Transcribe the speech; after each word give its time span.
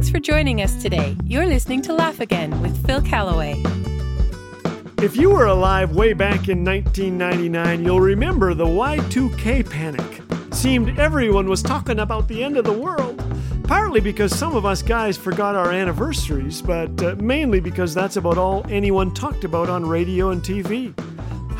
Thanks 0.00 0.10
for 0.10 0.18
joining 0.18 0.62
us 0.62 0.80
today. 0.80 1.14
You're 1.24 1.44
listening 1.44 1.82
to 1.82 1.92
Laugh 1.92 2.20
Again 2.20 2.62
with 2.62 2.86
Phil 2.86 3.02
Callaway. 3.02 3.62
If 5.02 5.14
you 5.14 5.28
were 5.28 5.44
alive 5.44 5.94
way 5.94 6.14
back 6.14 6.48
in 6.48 6.64
1999, 6.64 7.84
you'll 7.84 8.00
remember 8.00 8.54
the 8.54 8.64
Y2K 8.64 9.68
panic. 9.68 10.22
Seemed 10.54 10.98
everyone 10.98 11.50
was 11.50 11.62
talking 11.62 11.98
about 11.98 12.28
the 12.28 12.42
end 12.42 12.56
of 12.56 12.64
the 12.64 12.72
world. 12.72 13.22
Partly 13.64 14.00
because 14.00 14.34
some 14.34 14.56
of 14.56 14.64
us 14.64 14.80
guys 14.80 15.18
forgot 15.18 15.54
our 15.54 15.70
anniversaries, 15.70 16.62
but 16.62 17.02
uh, 17.02 17.16
mainly 17.16 17.60
because 17.60 17.92
that's 17.92 18.16
about 18.16 18.38
all 18.38 18.64
anyone 18.70 19.12
talked 19.12 19.44
about 19.44 19.68
on 19.68 19.84
radio 19.84 20.30
and 20.30 20.40
TV. 20.40 20.94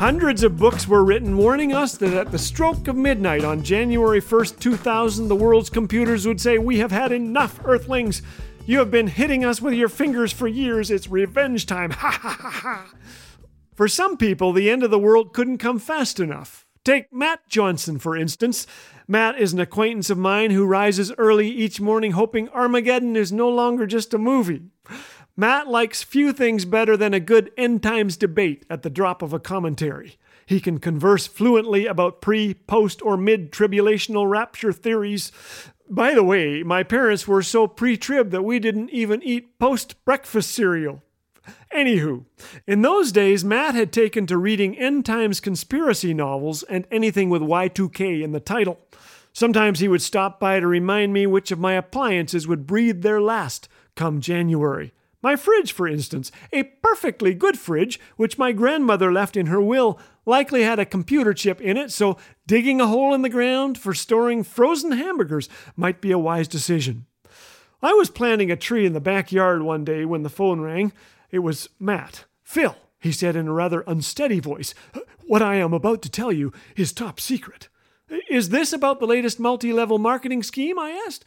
Hundreds 0.01 0.41
of 0.41 0.57
books 0.57 0.87
were 0.87 1.05
written 1.05 1.37
warning 1.37 1.73
us 1.73 1.95
that 1.95 2.11
at 2.11 2.31
the 2.31 2.39
stroke 2.39 2.87
of 2.87 2.95
midnight 2.95 3.43
on 3.43 3.61
January 3.61 4.19
1st, 4.19 4.59
2000, 4.59 5.27
the 5.27 5.35
world's 5.35 5.69
computers 5.69 6.25
would 6.25 6.41
say, 6.41 6.57
We 6.57 6.79
have 6.79 6.91
had 6.91 7.11
enough, 7.11 7.59
Earthlings. 7.63 8.23
You 8.65 8.79
have 8.79 8.89
been 8.89 9.05
hitting 9.05 9.45
us 9.45 9.61
with 9.61 9.75
your 9.75 9.89
fingers 9.89 10.31
for 10.31 10.47
years. 10.47 10.89
It's 10.89 11.07
revenge 11.07 11.67
time. 11.67 11.91
Ha 11.99 12.09
ha 12.09 12.35
ha 12.41 12.49
ha. 12.49 12.93
For 13.75 13.87
some 13.87 14.17
people, 14.17 14.53
the 14.53 14.71
end 14.71 14.81
of 14.81 14.89
the 14.89 14.97
world 14.97 15.33
couldn't 15.33 15.59
come 15.59 15.77
fast 15.77 16.19
enough. 16.19 16.65
Take 16.83 17.13
Matt 17.13 17.47
Johnson, 17.47 17.99
for 17.99 18.17
instance. 18.17 18.65
Matt 19.07 19.39
is 19.39 19.53
an 19.53 19.59
acquaintance 19.59 20.09
of 20.09 20.17
mine 20.17 20.49
who 20.49 20.65
rises 20.65 21.13
early 21.19 21.47
each 21.47 21.79
morning 21.79 22.13
hoping 22.13 22.49
Armageddon 22.49 23.15
is 23.15 23.31
no 23.31 23.47
longer 23.47 23.85
just 23.85 24.15
a 24.15 24.17
movie. 24.17 24.70
Matt 25.41 25.67
likes 25.67 26.03
few 26.03 26.33
things 26.33 26.65
better 26.65 26.95
than 26.95 27.15
a 27.15 27.19
good 27.19 27.49
end 27.57 27.81
times 27.81 28.15
debate 28.15 28.63
at 28.69 28.83
the 28.83 28.91
drop 28.91 29.23
of 29.23 29.33
a 29.33 29.39
commentary. 29.39 30.19
He 30.45 30.59
can 30.59 30.77
converse 30.77 31.25
fluently 31.25 31.87
about 31.87 32.21
pre, 32.21 32.53
post, 32.53 33.01
or 33.01 33.17
mid 33.17 33.51
tribulational 33.51 34.29
rapture 34.29 34.71
theories. 34.71 35.31
By 35.89 36.13
the 36.13 36.21
way, 36.21 36.61
my 36.61 36.83
parents 36.83 37.27
were 37.27 37.41
so 37.41 37.65
pre 37.65 37.97
trib 37.97 38.29
that 38.29 38.43
we 38.43 38.59
didn't 38.59 38.91
even 38.91 39.23
eat 39.23 39.57
post 39.57 40.05
breakfast 40.05 40.51
cereal. 40.51 41.01
Anywho, 41.75 42.25
in 42.67 42.83
those 42.83 43.11
days, 43.11 43.43
Matt 43.43 43.73
had 43.73 43.91
taken 43.91 44.27
to 44.27 44.37
reading 44.37 44.77
end 44.77 45.07
times 45.07 45.39
conspiracy 45.39 46.13
novels 46.13 46.61
and 46.61 46.85
anything 46.91 47.31
with 47.31 47.41
Y2K 47.41 48.21
in 48.21 48.31
the 48.31 48.39
title. 48.39 48.79
Sometimes 49.33 49.79
he 49.79 49.87
would 49.87 50.03
stop 50.03 50.39
by 50.39 50.59
to 50.59 50.67
remind 50.67 51.13
me 51.13 51.25
which 51.25 51.49
of 51.49 51.57
my 51.57 51.73
appliances 51.73 52.47
would 52.47 52.67
breathe 52.67 53.01
their 53.01 53.19
last 53.19 53.67
come 53.95 54.21
January. 54.21 54.93
My 55.21 55.35
fridge, 55.35 55.71
for 55.71 55.87
instance, 55.87 56.31
a 56.51 56.63
perfectly 56.63 57.33
good 57.33 57.57
fridge, 57.57 57.99
which 58.17 58.37
my 58.37 58.51
grandmother 58.51 59.11
left 59.11 59.37
in 59.37 59.47
her 59.47 59.61
will, 59.61 59.99
likely 60.25 60.63
had 60.63 60.79
a 60.79 60.85
computer 60.85 61.33
chip 61.33 61.61
in 61.61 61.77
it, 61.77 61.91
so 61.91 62.17
digging 62.47 62.81
a 62.81 62.87
hole 62.87 63.13
in 63.13 63.21
the 63.21 63.29
ground 63.29 63.77
for 63.77 63.93
storing 63.93 64.43
frozen 64.43 64.93
hamburgers 64.93 65.47
might 65.75 66.01
be 66.01 66.11
a 66.11 66.19
wise 66.19 66.47
decision. 66.47 67.05
I 67.83 67.93
was 67.93 68.09
planting 68.09 68.51
a 68.51 68.55
tree 68.55 68.85
in 68.85 68.93
the 68.93 68.99
backyard 68.99 69.63
one 69.63 69.83
day 69.83 70.05
when 70.05 70.23
the 70.23 70.29
phone 70.29 70.61
rang. 70.61 70.93
It 71.31 71.39
was 71.39 71.69
Matt. 71.79 72.25
Phil, 72.43 72.75
he 72.99 73.11
said 73.11 73.35
in 73.35 73.47
a 73.47 73.53
rather 73.53 73.81
unsteady 73.81 74.39
voice, 74.39 74.73
what 75.25 75.41
I 75.41 75.55
am 75.55 75.73
about 75.73 76.01
to 76.03 76.09
tell 76.09 76.31
you 76.31 76.51
is 76.75 76.91
top 76.91 77.19
secret. 77.19 77.69
Is 78.29 78.49
this 78.49 78.73
about 78.73 78.99
the 78.99 79.07
latest 79.07 79.39
multi 79.39 79.71
level 79.71 79.97
marketing 79.97 80.43
scheme? 80.43 80.77
I 80.77 80.91
asked. 81.07 81.25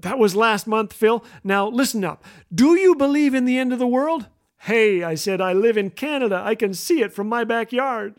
That 0.00 0.18
was 0.18 0.36
last 0.36 0.66
month, 0.66 0.92
Phil. 0.92 1.24
Now 1.42 1.68
listen 1.68 2.04
up. 2.04 2.24
Do 2.54 2.74
you 2.74 2.94
believe 2.94 3.34
in 3.34 3.44
the 3.44 3.58
end 3.58 3.72
of 3.72 3.78
the 3.78 3.86
world? 3.86 4.26
Hey, 4.58 5.02
I 5.02 5.14
said, 5.14 5.40
I 5.40 5.54
live 5.54 5.78
in 5.78 5.90
Canada. 5.90 6.42
I 6.44 6.54
can 6.54 6.74
see 6.74 7.00
it 7.00 7.14
from 7.14 7.28
my 7.28 7.44
backyard. 7.44 8.16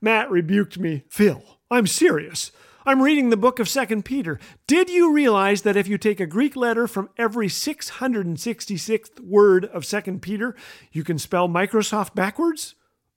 Matt 0.00 0.30
rebuked 0.30 0.78
me. 0.78 1.04
Phil, 1.08 1.42
I'm 1.70 1.86
serious. 1.86 2.52
I'm 2.84 3.02
reading 3.02 3.30
the 3.30 3.36
book 3.36 3.58
of 3.58 3.68
2 3.68 4.02
Peter. 4.02 4.38
Did 4.66 4.88
you 4.88 5.12
realize 5.12 5.62
that 5.62 5.76
if 5.76 5.88
you 5.88 5.98
take 5.98 6.20
a 6.20 6.26
Greek 6.26 6.56
letter 6.56 6.86
from 6.86 7.10
every 7.18 7.48
666th 7.48 9.20
word 9.20 9.66
of 9.66 9.84
2 9.84 10.18
Peter, 10.20 10.56
you 10.92 11.04
can 11.04 11.18
spell 11.18 11.48
Microsoft 11.48 12.14
backwards? 12.14 12.74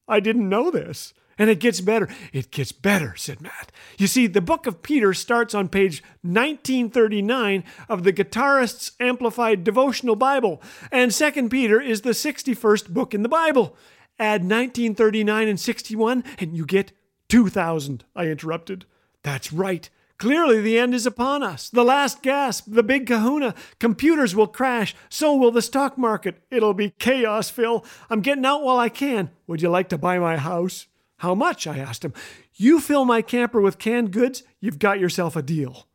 I 0.07 0.19
didn't 0.19 0.49
know 0.49 0.71
this. 0.71 1.13
And 1.41 1.49
it 1.49 1.59
gets 1.59 1.81
better. 1.81 2.07
It 2.33 2.51
gets 2.51 2.71
better, 2.71 3.15
said 3.15 3.41
Matt. 3.41 3.71
You 3.97 4.05
see, 4.05 4.27
the 4.27 4.41
book 4.41 4.67
of 4.67 4.83
Peter 4.83 5.11
starts 5.11 5.55
on 5.55 5.69
page 5.69 6.03
1939 6.21 7.63
of 7.89 8.03
the 8.03 8.13
Guitarist's 8.13 8.91
Amplified 8.99 9.63
Devotional 9.63 10.15
Bible, 10.15 10.61
and 10.91 11.11
2 11.11 11.49
Peter 11.49 11.81
is 11.81 12.01
the 12.01 12.11
61st 12.11 12.89
book 12.89 13.15
in 13.15 13.23
the 13.23 13.27
Bible. 13.27 13.75
Add 14.19 14.43
1939 14.43 15.47
and 15.47 15.59
61, 15.59 16.23
and 16.37 16.55
you 16.55 16.63
get 16.63 16.91
2000, 17.27 18.05
I 18.15 18.27
interrupted. 18.27 18.85
That's 19.23 19.51
right. 19.51 19.89
Clearly, 20.19 20.61
the 20.61 20.77
end 20.77 20.93
is 20.93 21.07
upon 21.07 21.41
us. 21.41 21.71
The 21.71 21.83
last 21.83 22.21
gasp, 22.21 22.65
the 22.67 22.83
big 22.83 23.07
kahuna. 23.07 23.55
Computers 23.79 24.35
will 24.35 24.45
crash. 24.45 24.93
So 25.09 25.35
will 25.35 25.49
the 25.49 25.63
stock 25.63 25.97
market. 25.97 26.35
It'll 26.51 26.75
be 26.75 26.91
chaos, 26.99 27.49
Phil. 27.49 27.83
I'm 28.11 28.21
getting 28.21 28.45
out 28.45 28.61
while 28.61 28.77
I 28.77 28.89
can. 28.89 29.31
Would 29.47 29.63
you 29.63 29.69
like 29.69 29.89
to 29.89 29.97
buy 29.97 30.19
my 30.19 30.37
house? 30.37 30.85
How 31.21 31.35
much? 31.35 31.67
I 31.67 31.77
asked 31.77 32.03
him. 32.03 32.15
You 32.55 32.79
fill 32.79 33.05
my 33.05 33.21
camper 33.21 33.61
with 33.61 33.77
canned 33.77 34.09
goods, 34.11 34.41
you've 34.59 34.79
got 34.79 34.99
yourself 34.99 35.35
a 35.35 35.43
deal. 35.43 35.85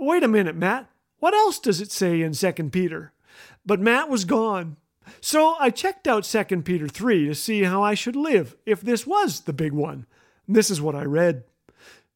Wait 0.00 0.24
a 0.24 0.28
minute, 0.28 0.56
Matt. 0.56 0.90
What 1.20 1.34
else 1.34 1.60
does 1.60 1.80
it 1.80 1.92
say 1.92 2.20
in 2.20 2.32
2 2.32 2.52
Peter? 2.70 3.12
But 3.64 3.78
Matt 3.78 4.08
was 4.08 4.24
gone. 4.24 4.76
So 5.20 5.54
I 5.60 5.70
checked 5.70 6.08
out 6.08 6.24
2 6.24 6.62
Peter 6.62 6.88
3 6.88 7.28
to 7.28 7.34
see 7.36 7.62
how 7.62 7.80
I 7.80 7.94
should 7.94 8.16
live 8.16 8.56
if 8.66 8.80
this 8.80 9.06
was 9.06 9.42
the 9.42 9.52
big 9.52 9.72
one. 9.72 10.04
This 10.48 10.68
is 10.68 10.80
what 10.80 10.96
I 10.96 11.04
read. 11.04 11.44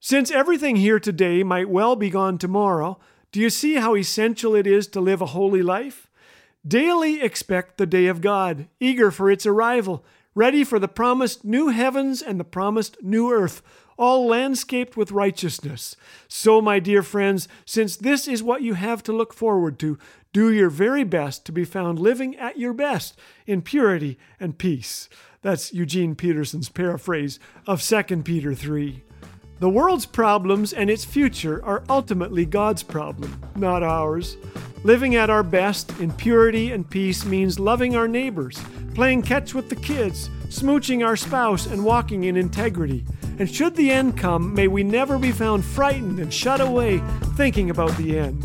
Since 0.00 0.32
everything 0.32 0.74
here 0.74 0.98
today 0.98 1.44
might 1.44 1.68
well 1.68 1.94
be 1.94 2.10
gone 2.10 2.36
tomorrow, 2.36 2.98
do 3.30 3.38
you 3.38 3.48
see 3.48 3.74
how 3.74 3.94
essential 3.94 4.56
it 4.56 4.66
is 4.66 4.88
to 4.88 5.00
live 5.00 5.22
a 5.22 5.26
holy 5.26 5.62
life? 5.62 6.10
Daily 6.66 7.22
expect 7.22 7.78
the 7.78 7.86
day 7.86 8.08
of 8.08 8.20
God, 8.20 8.66
eager 8.80 9.12
for 9.12 9.30
its 9.30 9.46
arrival, 9.46 10.04
ready 10.34 10.64
for 10.64 10.78
the 10.78 10.88
promised 10.88 11.44
new 11.44 11.68
heavens 11.68 12.22
and 12.22 12.38
the 12.38 12.44
promised 12.44 12.96
new 13.02 13.32
earth, 13.32 13.62
all 13.98 14.26
landscaped 14.26 14.96
with 14.96 15.12
righteousness. 15.12 15.94
So, 16.28 16.62
my 16.62 16.78
dear 16.78 17.02
friends, 17.02 17.48
since 17.64 17.96
this 17.96 18.26
is 18.26 18.42
what 18.42 18.62
you 18.62 18.74
have 18.74 19.02
to 19.04 19.12
look 19.12 19.34
forward 19.34 19.78
to, 19.80 19.98
do 20.32 20.50
your 20.50 20.70
very 20.70 21.04
best 21.04 21.44
to 21.46 21.52
be 21.52 21.64
found 21.64 21.98
living 21.98 22.36
at 22.36 22.58
your 22.58 22.72
best 22.72 23.18
in 23.46 23.62
purity 23.62 24.18
and 24.38 24.56
peace. 24.56 25.08
That's 25.42 25.72
Eugene 25.72 26.14
Peterson's 26.14 26.68
paraphrase 26.68 27.38
of 27.66 27.82
2 27.82 28.22
Peter 28.22 28.54
3. 28.54 29.02
The 29.58 29.68
world's 29.68 30.06
problems 30.06 30.72
and 30.72 30.88
its 30.88 31.04
future 31.04 31.62
are 31.64 31.84
ultimately 31.90 32.46
God's 32.46 32.82
problem, 32.82 33.42
not 33.56 33.82
ours. 33.82 34.38
Living 34.84 35.16
at 35.16 35.28
our 35.28 35.42
best 35.42 35.98
in 36.00 36.10
purity 36.12 36.72
and 36.72 36.88
peace 36.88 37.26
means 37.26 37.60
loving 37.60 37.94
our 37.94 38.08
neighbors, 38.08 38.58
playing 38.94 39.22
catch 39.22 39.54
with 39.54 39.68
the 39.68 39.76
kids, 39.76 40.28
smooching 40.48 41.04
our 41.06 41.16
spouse, 41.16 41.66
and 41.66 41.84
walking 41.84 42.24
in 42.24 42.36
integrity. 42.36 43.04
And 43.38 43.48
should 43.48 43.76
the 43.76 43.90
end 43.90 44.18
come, 44.18 44.54
may 44.54 44.68
we 44.68 44.82
never 44.82 45.18
be 45.18 45.32
found 45.32 45.64
frightened 45.64 46.18
and 46.18 46.32
shut 46.32 46.60
away 46.60 47.02
thinking 47.36 47.70
about 47.70 47.96
the 47.96 48.18
end. 48.18 48.44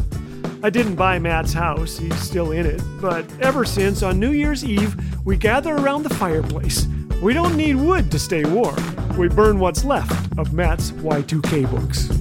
I 0.64 0.70
didn't 0.70 0.96
buy 0.96 1.20
Matt's 1.20 1.54
house, 1.54 1.98
he's 1.98 2.20
still 2.20 2.52
in 2.52 2.66
it, 2.66 2.82
but 3.02 3.26
ever 3.42 3.66
since 3.66 4.04
on 4.04 4.20
New 4.20 4.32
Year's 4.32 4.64
Eve, 4.64 4.96
we 5.26 5.38
gather 5.38 5.76
around 5.76 6.04
the 6.04 6.14
fireplace. 6.16 6.88
We 7.22 7.34
don't 7.34 7.56
need 7.56 7.76
wood 7.76 8.12
to 8.12 8.20
stay 8.20 8.46
warm 8.46 8.96
we 9.18 9.30
burn 9.30 9.60
what's 9.60 9.86
left 9.86 10.38
of 10.38 10.54
Matt's 10.54 10.92
Y2K 10.92 11.72
books. 11.72 12.15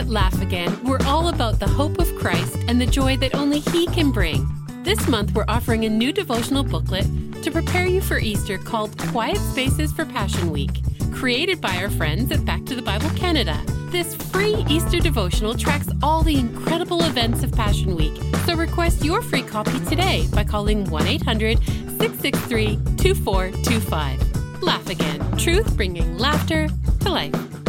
At 0.00 0.08
Laugh 0.08 0.40
Again, 0.40 0.82
we're 0.82 1.04
all 1.04 1.28
about 1.28 1.58
the 1.58 1.68
hope 1.68 1.98
of 1.98 2.12
Christ 2.16 2.56
and 2.66 2.80
the 2.80 2.86
joy 2.86 3.18
that 3.18 3.34
only 3.34 3.60
He 3.60 3.86
can 3.86 4.10
bring. 4.10 4.48
This 4.82 5.06
month, 5.06 5.34
we're 5.34 5.44
offering 5.46 5.84
a 5.84 5.90
new 5.90 6.10
devotional 6.10 6.64
booklet 6.64 7.04
to 7.42 7.50
prepare 7.50 7.86
you 7.86 8.00
for 8.00 8.18
Easter 8.18 8.56
called 8.56 8.96
Quiet 9.12 9.36
Spaces 9.36 9.92
for 9.92 10.06
Passion 10.06 10.50
Week, 10.50 10.70
created 11.12 11.60
by 11.60 11.76
our 11.76 11.90
friends 11.90 12.32
at 12.32 12.46
Back 12.46 12.64
to 12.64 12.74
the 12.74 12.80
Bible 12.80 13.10
Canada. 13.10 13.62
This 13.90 14.14
free 14.14 14.64
Easter 14.70 15.00
devotional 15.00 15.54
tracks 15.54 15.90
all 16.02 16.22
the 16.22 16.38
incredible 16.38 17.02
events 17.04 17.42
of 17.42 17.52
Passion 17.52 17.94
Week. 17.94 18.18
So 18.46 18.56
request 18.56 19.04
your 19.04 19.20
free 19.20 19.42
copy 19.42 19.78
today 19.80 20.26
by 20.32 20.44
calling 20.44 20.88
1 20.88 21.06
800 21.06 21.58
663 21.58 22.76
2425. 22.96 24.62
Laugh 24.62 24.88
again. 24.88 25.36
Truth 25.36 25.76
bringing 25.76 26.16
laughter 26.16 26.68
to 27.00 27.10
life. 27.10 27.59